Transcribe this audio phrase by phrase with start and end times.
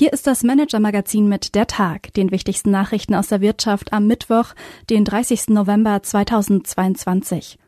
[0.00, 4.54] Hier ist das Manager-Magazin mit Der Tag, den wichtigsten Nachrichten aus der Wirtschaft am Mittwoch,
[4.88, 5.48] den 30.
[5.48, 7.58] November 2022.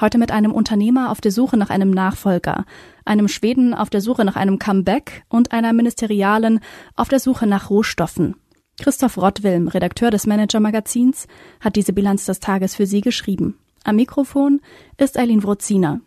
[0.00, 2.64] Heute mit einem Unternehmer auf der Suche nach einem Nachfolger,
[3.04, 6.60] einem Schweden auf der Suche nach einem Comeback und einer Ministerialen
[6.94, 8.36] auf der Suche nach Rohstoffen.
[8.80, 11.26] Christoph Rottwilm, Redakteur des Manager-Magazins,
[11.58, 13.58] hat diese Bilanz des Tages für Sie geschrieben.
[13.82, 14.60] Am Mikrofon
[14.96, 16.00] ist Eileen Wrozina.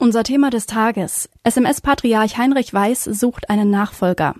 [0.00, 1.28] Unser Thema des Tages.
[1.42, 4.36] SMS-Patriarch Heinrich Weiß sucht einen Nachfolger.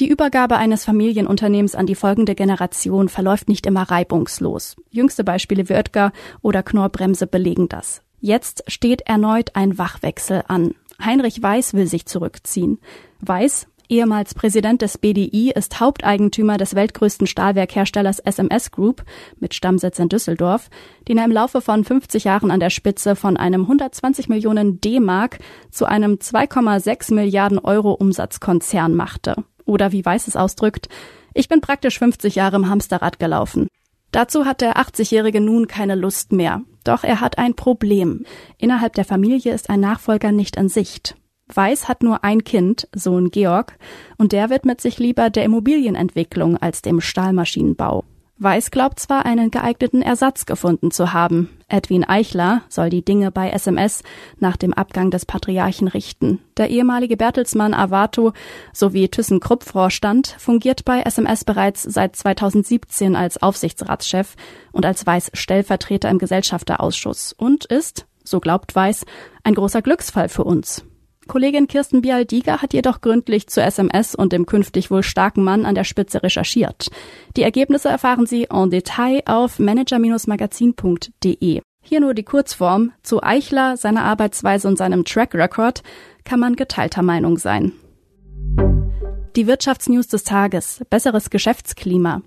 [0.00, 4.74] Die Übergabe eines Familienunternehmens an die folgende Generation verläuft nicht immer reibungslos.
[4.90, 6.10] Jüngste Beispiele wie Oetker
[6.42, 8.02] oder Knorrbremse belegen das.
[8.18, 10.74] Jetzt steht erneut ein Wachwechsel an.
[11.00, 12.80] Heinrich Weiß will sich zurückziehen.
[13.20, 19.04] Weiß ehemals Präsident des BDI, ist Haupteigentümer des weltgrößten Stahlwerkherstellers SMS Group
[19.40, 20.70] mit Stammsitz in Düsseldorf,
[21.08, 25.38] den er im Laufe von 50 Jahren an der Spitze von einem 120 Millionen D-Mark
[25.70, 29.36] zu einem 2,6 Milliarden Euro Umsatzkonzern machte.
[29.64, 30.88] Oder wie Weiß es ausdrückt,
[31.34, 33.68] ich bin praktisch 50 Jahre im Hamsterrad gelaufen.
[34.10, 36.62] Dazu hat der 80-Jährige nun keine Lust mehr.
[36.84, 38.24] Doch er hat ein Problem.
[38.56, 41.14] Innerhalb der Familie ist ein Nachfolger nicht in Sicht.
[41.52, 43.78] Weiß hat nur ein Kind, Sohn Georg,
[44.16, 48.04] und der widmet sich lieber der Immobilienentwicklung als dem Stahlmaschinenbau.
[48.40, 51.50] Weiß glaubt zwar, einen geeigneten Ersatz gefunden zu haben.
[51.66, 54.04] Edwin Eichler soll die Dinge bei SMS
[54.38, 56.38] nach dem Abgang des Patriarchen richten.
[56.56, 58.32] Der ehemalige Bertelsmann Avato
[58.72, 64.36] sowie ThyssenKrupp-Vorstand fungiert bei SMS bereits seit 2017 als Aufsichtsratschef
[64.70, 69.04] und als Weiß Stellvertreter im Gesellschafterausschuss und ist, so glaubt Weiß,
[69.42, 70.84] ein großer Glücksfall für uns.
[71.28, 75.76] Kollegin Kirsten Bialdiger hat jedoch gründlich zu SMS und dem künftig wohl starken Mann an
[75.76, 76.88] der Spitze recherchiert.
[77.36, 81.60] Die Ergebnisse erfahren Sie en Detail auf manager-magazin.de.
[81.80, 82.92] Hier nur die Kurzform.
[83.02, 85.82] Zu Eichler, seiner Arbeitsweise und seinem Track Record
[86.24, 87.72] kann man geteilter Meinung sein.
[89.36, 90.82] Die Wirtschaftsnews des Tages.
[90.90, 92.22] Besseres Geschäftsklima.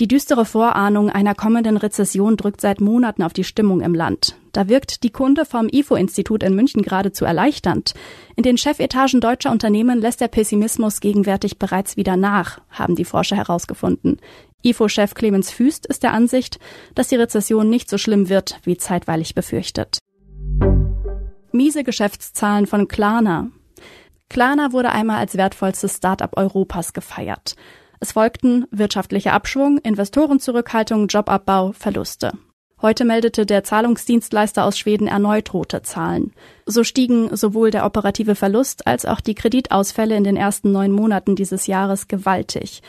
[0.00, 4.34] Die düstere Vorahnung einer kommenden Rezession drückt seit Monaten auf die Stimmung im Land.
[4.52, 7.92] Da wirkt die Kunde vom IFO-Institut in München geradezu erleichternd.
[8.34, 13.36] In den Chefetagen deutscher Unternehmen lässt der Pessimismus gegenwärtig bereits wieder nach, haben die Forscher
[13.36, 14.20] herausgefunden.
[14.62, 16.58] IFO-Chef Clemens Füst ist der Ansicht,
[16.94, 19.98] dass die Rezession nicht so schlimm wird, wie zeitweilig befürchtet.
[21.52, 23.50] Miese Geschäftszahlen von Klarna.
[24.30, 27.54] Klarna wurde einmal als wertvollstes Start-up Europas gefeiert.
[28.02, 32.32] Es folgten wirtschaftlicher Abschwung, Investorenzurückhaltung, Jobabbau, Verluste.
[32.80, 36.32] Heute meldete der Zahlungsdienstleister aus Schweden erneut rote Zahlen.
[36.64, 41.36] So stiegen sowohl der operative Verlust als auch die Kreditausfälle in den ersten neun Monaten
[41.36, 42.82] dieses Jahres gewaltig.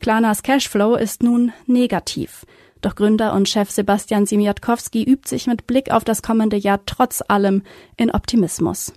[0.00, 2.44] Klarnas Cashflow ist nun negativ.
[2.82, 7.24] Doch Gründer und Chef Sebastian Simiatkowski übt sich mit Blick auf das kommende Jahr trotz
[7.26, 7.62] allem
[7.96, 8.92] in Optimismus.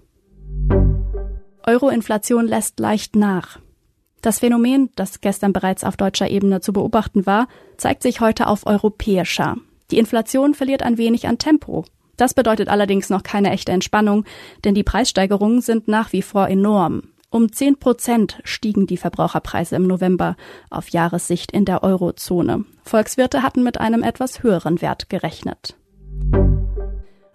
[1.66, 3.60] Euroinflation lässt leicht nach.
[4.22, 8.68] Das Phänomen, das gestern bereits auf deutscher Ebene zu beobachten war, zeigt sich heute auf
[8.68, 9.58] europäischer.
[9.90, 11.86] Die Inflation verliert ein wenig an Tempo.
[12.18, 14.26] Das bedeutet allerdings noch keine echte Entspannung,
[14.64, 17.04] denn die Preissteigerungen sind nach wie vor enorm.
[17.32, 20.36] Um 10 Prozent stiegen die Verbraucherpreise im November
[20.70, 22.66] auf Jahressicht in der Eurozone.
[22.84, 25.78] Volkswirte hatten mit einem etwas höheren Wert gerechnet.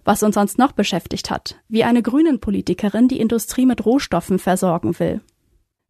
[0.05, 4.99] Was uns sonst noch beschäftigt hat, wie eine grünen Politikerin die Industrie mit Rohstoffen versorgen
[5.01, 5.21] will.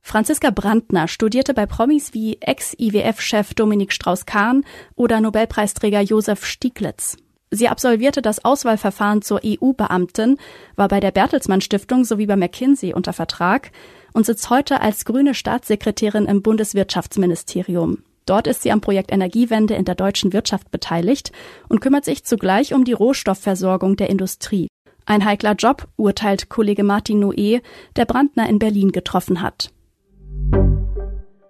[0.06, 7.17] Franziska Brandner studierte bei Promis wie Ex-IWF-Chef Dominik Strauß-Kahn oder Nobelpreisträger Josef Stieglitz.
[7.50, 10.39] Sie absolvierte das Auswahlverfahren zur EU-Beamtin,
[10.77, 13.72] war bei der Bertelsmann Stiftung sowie bei McKinsey unter Vertrag
[14.12, 18.05] und sitzt heute als grüne Staatssekretärin im Bundeswirtschaftsministerium.
[18.27, 21.33] Dort ist sie am Projekt Energiewende in der deutschen Wirtschaft beteiligt
[21.69, 24.69] und kümmert sich zugleich um die Rohstoffversorgung der Industrie.
[25.05, 27.61] Ein heikler Job, urteilt Kollege Martin Noé,
[27.97, 29.72] der Brandner in Berlin getroffen hat.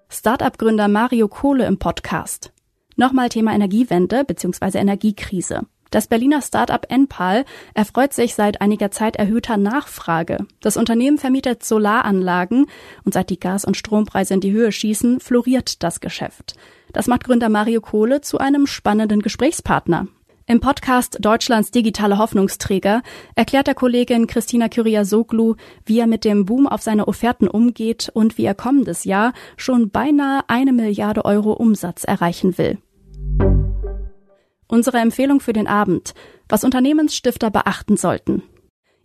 [0.08, 2.52] Startup-Gründer Mario Kohle im Podcast.
[2.94, 4.78] Nochmal Thema Energiewende bzw.
[4.78, 5.62] Energiekrise.
[5.90, 7.44] Das Berliner Startup Enpal
[7.74, 10.46] erfreut sich seit einiger Zeit erhöhter Nachfrage.
[10.60, 12.66] Das Unternehmen vermietet Solaranlagen
[13.04, 16.54] und seit die Gas- und Strompreise in die Höhe schießen, floriert das Geschäft.
[16.92, 20.06] Das macht Gründer Mario Kohle zu einem spannenden Gesprächspartner.
[20.48, 23.02] Im Podcast Deutschlands digitale Hoffnungsträger
[23.34, 28.38] erklärt der Kollegin Christina Kyriasoglu, wie er mit dem Boom auf seine Offerten umgeht und
[28.38, 32.78] wie er kommendes Jahr schon beinahe eine Milliarde Euro Umsatz erreichen will.
[34.68, 36.14] Unsere Empfehlung für den Abend,
[36.48, 38.44] was Unternehmensstifter beachten sollten.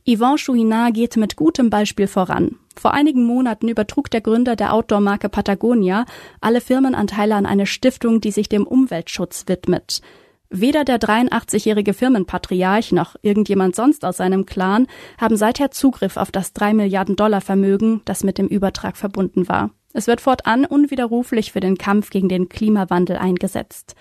[0.08, 2.58] Yvon Chouinard geht mit gutem Beispiel voran.
[2.76, 6.06] Vor einigen Monaten übertrug der Gründer der Outdoor-Marke Patagonia
[6.40, 10.02] alle Firmenanteile an eine Stiftung, die sich dem Umweltschutz widmet.
[10.54, 14.88] Weder der 83-jährige Firmenpatriarch noch irgendjemand sonst aus seinem Clan
[15.18, 19.70] haben seither Zugriff auf das 3 Milliarden Dollar Vermögen, das mit dem Übertrag verbunden war.
[19.94, 23.96] Es wird fortan unwiderruflich für den Kampf gegen den Klimawandel eingesetzt.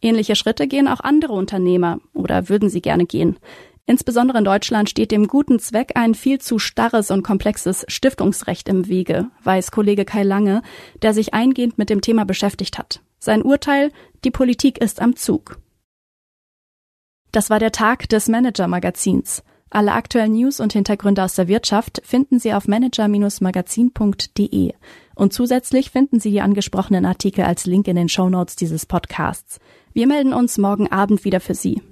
[0.00, 3.40] Ähnliche Schritte gehen auch andere Unternehmer oder würden sie gerne gehen.
[3.84, 8.86] Insbesondere in Deutschland steht dem guten Zweck ein viel zu starres und komplexes Stiftungsrecht im
[8.86, 10.62] Wege, weiß Kollege Kai Lange,
[11.02, 13.00] der sich eingehend mit dem Thema beschäftigt hat.
[13.18, 13.90] Sein Urteil,
[14.24, 15.58] die Politik ist am Zug.
[17.36, 19.42] Das war der Tag des Manager-Magazins.
[19.68, 24.72] Alle aktuellen News und Hintergründe aus der Wirtschaft finden Sie auf manager-magazin.de.
[25.14, 29.60] Und zusätzlich finden Sie die angesprochenen Artikel als Link in den Shownotes dieses Podcasts.
[29.92, 31.82] Wir melden uns morgen Abend wieder für Sie.